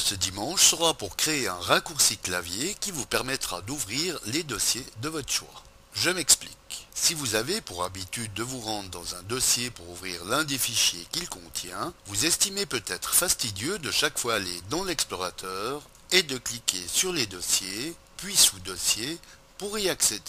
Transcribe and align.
ce 0.00 0.14
dimanche 0.14 0.62
sera 0.62 0.94
pour 0.94 1.14
créer 1.16 1.46
un 1.46 1.60
raccourci 1.60 2.16
clavier 2.16 2.74
qui 2.80 2.90
vous 2.90 3.06
permettra 3.06 3.60
d'ouvrir 3.62 4.18
les 4.26 4.42
dossiers 4.42 4.84
de 5.02 5.08
votre 5.08 5.30
choix. 5.30 5.62
Je 5.92 6.10
m'explique. 6.10 6.88
Si 6.94 7.14
vous 7.14 7.34
avez 7.34 7.60
pour 7.60 7.84
habitude 7.84 8.32
de 8.34 8.42
vous 8.42 8.60
rendre 8.60 8.90
dans 8.90 9.14
un 9.14 9.22
dossier 9.24 9.70
pour 9.70 9.88
ouvrir 9.90 10.24
l'un 10.24 10.44
des 10.44 10.58
fichiers 10.58 11.06
qu'il 11.12 11.28
contient, 11.28 11.92
vous 12.06 12.26
estimez 12.26 12.66
peut-être 12.66 13.14
fastidieux 13.14 13.78
de 13.78 13.90
chaque 13.90 14.18
fois 14.18 14.34
aller 14.34 14.60
dans 14.70 14.84
l'explorateur 14.84 15.82
et 16.10 16.22
de 16.22 16.38
cliquer 16.38 16.82
sur 16.88 17.12
les 17.12 17.26
dossiers, 17.26 17.94
puis 18.16 18.36
sous 18.36 18.58
dossier, 18.60 19.18
pour 19.58 19.78
y 19.78 19.88
accéder. 19.88 20.22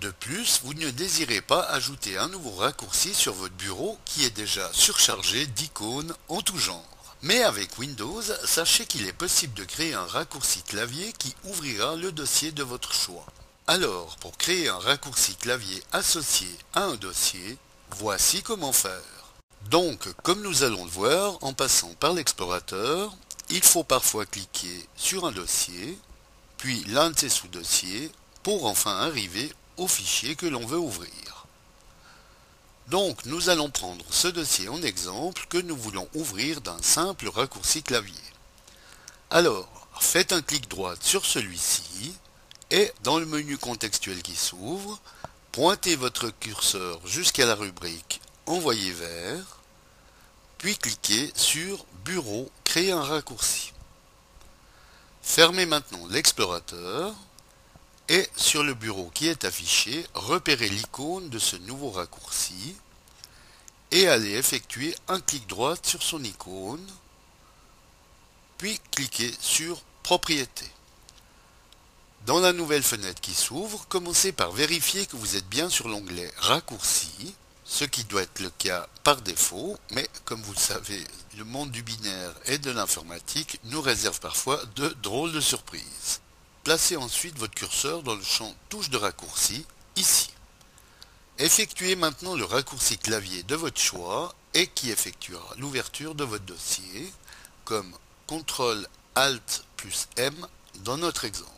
De 0.00 0.10
plus, 0.10 0.60
vous 0.62 0.74
ne 0.74 0.90
désirez 0.90 1.40
pas 1.40 1.62
ajouter 1.62 2.18
un 2.18 2.28
nouveau 2.28 2.52
raccourci 2.52 3.14
sur 3.14 3.34
votre 3.34 3.54
bureau 3.54 3.98
qui 4.04 4.24
est 4.24 4.36
déjà 4.36 4.70
surchargé 4.72 5.46
d'icônes 5.46 6.14
en 6.28 6.40
tout 6.40 6.58
genre. 6.58 6.97
Mais 7.22 7.42
avec 7.42 7.78
Windows, 7.78 8.22
sachez 8.44 8.86
qu'il 8.86 9.08
est 9.08 9.12
possible 9.12 9.54
de 9.54 9.64
créer 9.64 9.92
un 9.92 10.06
raccourci 10.06 10.62
clavier 10.62 11.12
qui 11.18 11.34
ouvrira 11.44 11.96
le 11.96 12.12
dossier 12.12 12.52
de 12.52 12.62
votre 12.62 12.94
choix. 12.94 13.26
Alors, 13.66 14.16
pour 14.18 14.38
créer 14.38 14.68
un 14.68 14.78
raccourci 14.78 15.34
clavier 15.34 15.82
associé 15.90 16.48
à 16.74 16.84
un 16.84 16.94
dossier, 16.94 17.58
voici 17.90 18.42
comment 18.42 18.72
faire. 18.72 19.02
Donc, 19.68 20.08
comme 20.22 20.42
nous 20.42 20.62
allons 20.62 20.84
le 20.84 20.90
voir 20.90 21.38
en 21.42 21.52
passant 21.52 21.92
par 21.98 22.12
l'explorateur, 22.12 23.12
il 23.50 23.62
faut 23.62 23.84
parfois 23.84 24.24
cliquer 24.24 24.88
sur 24.96 25.26
un 25.26 25.32
dossier, 25.32 25.98
puis 26.56 26.84
l'un 26.84 27.10
de 27.10 27.18
ses 27.18 27.28
sous-dossiers, 27.28 28.12
pour 28.44 28.66
enfin 28.66 28.96
arriver 28.96 29.52
au 29.76 29.88
fichier 29.88 30.36
que 30.36 30.46
l'on 30.46 30.64
veut 30.64 30.78
ouvrir. 30.78 31.27
Donc 32.90 33.26
nous 33.26 33.50
allons 33.50 33.68
prendre 33.68 34.04
ce 34.10 34.28
dossier 34.28 34.68
en 34.68 34.82
exemple 34.82 35.44
que 35.50 35.58
nous 35.58 35.76
voulons 35.76 36.08
ouvrir 36.14 36.62
d'un 36.62 36.80
simple 36.80 37.28
raccourci 37.28 37.82
clavier. 37.82 38.14
Alors, 39.30 39.68
faites 40.00 40.32
un 40.32 40.40
clic 40.40 40.68
droit 40.68 40.94
sur 41.00 41.26
celui-ci 41.26 42.14
et 42.70 42.90
dans 43.02 43.18
le 43.18 43.26
menu 43.26 43.58
contextuel 43.58 44.22
qui 44.22 44.34
s'ouvre, 44.34 44.98
pointez 45.52 45.96
votre 45.96 46.30
curseur 46.30 47.06
jusqu'à 47.06 47.44
la 47.44 47.54
rubrique 47.54 48.20
Envoyer 48.46 48.92
vers, 48.92 49.58
puis 50.56 50.78
cliquez 50.78 51.30
sur 51.36 51.84
Bureau, 52.06 52.50
créer 52.64 52.92
un 52.92 53.02
raccourci. 53.02 53.74
Fermez 55.20 55.66
maintenant 55.66 56.06
l'explorateur 56.08 57.14
et 58.08 58.28
sur 58.36 58.62
le 58.62 58.74
bureau 58.74 59.10
qui 59.12 59.28
est 59.28 59.44
affiché, 59.44 60.06
repérez 60.14 60.68
l'icône 60.68 61.28
de 61.28 61.38
ce 61.38 61.56
nouveau 61.56 61.90
raccourci 61.90 62.74
et 63.90 64.08
allez 64.08 64.34
effectuer 64.34 64.94
un 65.08 65.20
clic 65.20 65.46
droit 65.46 65.74
sur 65.82 66.02
son 66.02 66.22
icône, 66.22 66.86
puis 68.56 68.80
cliquez 68.90 69.32
sur 69.40 69.82
Propriétés. 70.02 70.70
Dans 72.24 72.40
la 72.40 72.54
nouvelle 72.54 72.82
fenêtre 72.82 73.20
qui 73.20 73.34
s'ouvre, 73.34 73.86
commencez 73.88 74.32
par 74.32 74.52
vérifier 74.52 75.04
que 75.04 75.16
vous 75.16 75.36
êtes 75.36 75.48
bien 75.48 75.68
sur 75.68 75.86
l'onglet 75.88 76.32
Raccourci, 76.38 77.34
ce 77.64 77.84
qui 77.84 78.04
doit 78.04 78.22
être 78.22 78.40
le 78.40 78.48
cas 78.48 78.88
par 79.04 79.20
défaut, 79.20 79.76
mais 79.90 80.08
comme 80.24 80.40
vous 80.40 80.54
le 80.54 80.58
savez, 80.58 81.04
le 81.36 81.44
monde 81.44 81.70
du 81.70 81.82
binaire 81.82 82.32
et 82.46 82.56
de 82.56 82.70
l'informatique 82.70 83.60
nous 83.64 83.82
réserve 83.82 84.18
parfois 84.20 84.60
de 84.76 84.88
drôles 85.02 85.32
de 85.32 85.40
surprises. 85.40 86.20
Placez 86.68 86.98
ensuite 86.98 87.38
votre 87.38 87.54
curseur 87.54 88.02
dans 88.02 88.14
le 88.14 88.22
champ 88.22 88.54
Touche 88.68 88.90
de 88.90 88.98
raccourci, 88.98 89.64
ici. 89.96 90.28
Effectuez 91.38 91.96
maintenant 91.96 92.34
le 92.34 92.44
raccourci 92.44 92.98
clavier 92.98 93.42
de 93.44 93.54
votre 93.54 93.80
choix 93.80 94.34
et 94.52 94.66
qui 94.66 94.90
effectuera 94.90 95.54
l'ouverture 95.56 96.14
de 96.14 96.24
votre 96.24 96.44
dossier, 96.44 97.10
comme 97.64 97.90
CTRL 98.26 98.86
ALT 99.14 99.64
plus 99.78 100.08
M 100.18 100.34
dans 100.80 100.98
notre 100.98 101.24
exemple. 101.24 101.48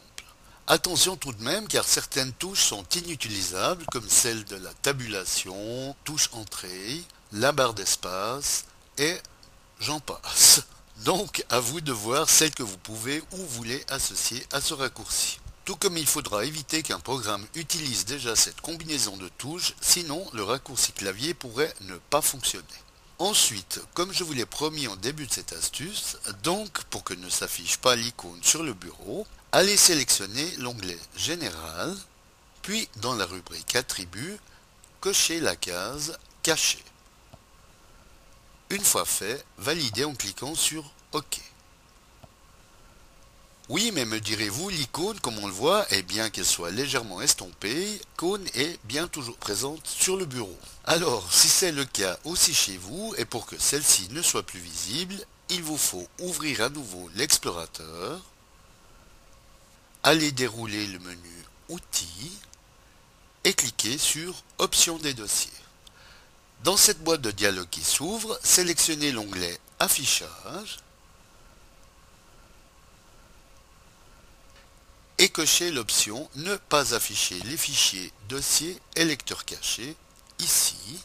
Attention 0.68 1.16
tout 1.16 1.32
de 1.32 1.42
même 1.42 1.66
car 1.66 1.82
certaines 1.82 2.32
touches 2.34 2.62
sont 2.62 2.84
inutilisables 2.94 3.86
comme 3.86 4.08
celle 4.08 4.44
de 4.44 4.54
la 4.54 4.72
tabulation, 4.74 5.96
touche 6.04 6.30
entrée, 6.34 7.02
la 7.32 7.50
barre 7.50 7.74
d'espace 7.74 8.64
et 8.96 9.16
j'en 9.80 9.98
passe. 9.98 10.62
Donc, 11.04 11.44
à 11.48 11.60
vous 11.60 11.80
de 11.80 11.92
voir 11.92 12.28
celle 12.28 12.52
que 12.52 12.62
vous 12.62 12.76
pouvez 12.76 13.22
ou 13.32 13.36
voulez 13.36 13.82
associer 13.88 14.46
à 14.52 14.60
ce 14.60 14.74
raccourci. 14.74 15.40
Tout 15.64 15.76
comme 15.76 15.96
il 15.96 16.06
faudra 16.06 16.44
éviter 16.44 16.82
qu'un 16.82 17.00
programme 17.00 17.46
utilise 17.54 18.04
déjà 18.04 18.36
cette 18.36 18.60
combinaison 18.60 19.16
de 19.16 19.28
touches, 19.38 19.74
sinon 19.80 20.26
le 20.34 20.42
raccourci 20.42 20.92
clavier 20.92 21.32
pourrait 21.32 21.74
ne 21.82 21.96
pas 22.10 22.20
fonctionner. 22.20 22.66
Ensuite, 23.18 23.80
comme 23.94 24.12
je 24.12 24.24
vous 24.24 24.34
l'ai 24.34 24.44
promis 24.44 24.88
en 24.88 24.96
début 24.96 25.26
de 25.26 25.32
cette 25.32 25.54
astuce, 25.54 26.18
donc 26.42 26.84
pour 26.84 27.02
que 27.02 27.14
ne 27.14 27.30
s'affiche 27.30 27.78
pas 27.78 27.96
l'icône 27.96 28.42
sur 28.42 28.62
le 28.62 28.74
bureau, 28.74 29.26
allez 29.52 29.76
sélectionner 29.78 30.54
l'onglet 30.58 30.98
Général, 31.16 31.96
puis 32.60 32.88
dans 32.96 33.14
la 33.14 33.24
rubrique 33.24 33.74
Attributs, 33.74 34.38
cochez 35.00 35.40
la 35.40 35.56
case 35.56 36.18
Cacher. 36.42 36.84
Une 38.70 38.84
fois 38.84 39.04
fait, 39.04 39.44
validez 39.58 40.04
en 40.04 40.14
cliquant 40.14 40.54
sur 40.54 40.84
OK. 41.12 41.40
Oui, 43.68 43.90
mais 43.92 44.04
me 44.04 44.20
direz-vous, 44.20 44.68
l'icône, 44.68 45.18
comme 45.20 45.38
on 45.38 45.46
le 45.46 45.52
voit, 45.52 45.92
et 45.92 46.02
bien 46.02 46.30
qu'elle 46.30 46.46
soit 46.46 46.70
légèrement 46.70 47.20
estompée, 47.20 47.84
l'icône 47.84 48.46
est 48.54 48.78
bien 48.84 49.08
toujours 49.08 49.36
présente 49.36 49.84
sur 49.86 50.16
le 50.16 50.24
bureau. 50.24 50.56
Alors, 50.84 51.32
si 51.32 51.48
c'est 51.48 51.72
le 51.72 51.84
cas 51.84 52.18
aussi 52.24 52.54
chez 52.54 52.76
vous, 52.76 53.12
et 53.18 53.24
pour 53.24 53.46
que 53.46 53.58
celle-ci 53.58 54.08
ne 54.10 54.22
soit 54.22 54.44
plus 54.44 54.60
visible, 54.60 55.16
il 55.48 55.62
vous 55.62 55.78
faut 55.78 56.06
ouvrir 56.20 56.62
à 56.62 56.68
nouveau 56.68 57.10
l'explorateur, 57.16 58.20
aller 60.04 60.30
dérouler 60.30 60.86
le 60.86 61.00
menu 61.00 61.44
Outils, 61.68 62.38
et 63.42 63.52
cliquer 63.52 63.98
sur 63.98 64.44
Options 64.58 64.98
des 64.98 65.14
dossiers. 65.14 65.50
Dans 66.64 66.76
cette 66.76 67.02
boîte 67.02 67.22
de 67.22 67.30
dialogue 67.30 67.70
qui 67.70 67.82
s'ouvre, 67.82 68.38
sélectionnez 68.42 69.12
l'onglet 69.12 69.58
Affichage 69.78 70.78
et 75.16 75.30
cochez 75.30 75.70
l'option 75.70 76.28
Ne 76.34 76.56
pas 76.56 76.94
afficher 76.94 77.40
les 77.40 77.56
fichiers 77.56 78.12
dossiers 78.28 78.78
et 78.94 79.06
lecteurs 79.06 79.46
cachés 79.46 79.96
ici, 80.38 81.00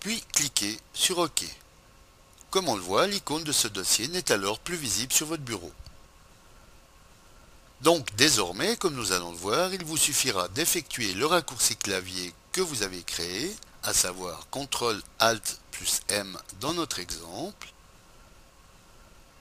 puis 0.00 0.20
cliquez 0.32 0.78
sur 0.92 1.18
OK. 1.18 1.44
Comme 2.50 2.68
on 2.68 2.76
le 2.76 2.82
voit, 2.82 3.06
l'icône 3.06 3.44
de 3.44 3.52
ce 3.52 3.68
dossier 3.68 4.08
n'est 4.08 4.32
alors 4.32 4.58
plus 4.58 4.76
visible 4.76 5.12
sur 5.12 5.26
votre 5.26 5.42
bureau. 5.42 5.72
Donc 7.82 8.12
désormais, 8.16 8.76
comme 8.76 8.94
nous 8.94 9.12
allons 9.12 9.30
le 9.30 9.36
voir, 9.36 9.72
il 9.74 9.84
vous 9.84 9.96
suffira 9.96 10.48
d'effectuer 10.48 11.14
le 11.14 11.26
raccourci 11.26 11.76
clavier 11.76 12.32
que 12.50 12.60
vous 12.60 12.82
avez 12.82 13.02
créé 13.02 13.54
à 13.84 13.92
savoir 13.92 14.46
CTRL 14.50 15.02
ALT 15.18 15.58
plus 15.70 16.00
M 16.08 16.36
dans 16.60 16.72
notre 16.72 16.98
exemple, 16.98 17.68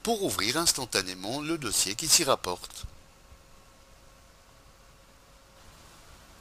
pour 0.04 0.24
ouvrir 0.24 0.58
instantanément 0.58 1.42
le 1.42 1.58
dossier 1.58 1.96
qui 1.96 2.08
s'y 2.08 2.24
rapporte. 2.24 2.86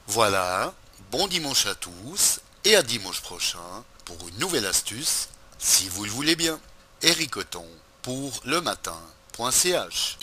Voilà, 0.07 0.73
bon 1.11 1.27
dimanche 1.27 1.65
à 1.65 1.75
tous 1.75 2.41
et 2.65 2.75
à 2.75 2.83
dimanche 2.83 3.21
prochain 3.21 3.83
pour 4.05 4.27
une 4.27 4.37
nouvelle 4.37 4.65
astuce, 4.65 5.29
si 5.59 5.87
vous 5.89 6.03
le 6.03 6.11
voulez 6.11 6.35
bien. 6.35 6.59
Eric 7.01 7.37
pour 8.01 8.41
le 8.45 8.61
matin.ch 8.61 10.17